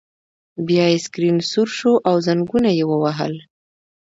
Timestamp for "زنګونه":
2.27-2.69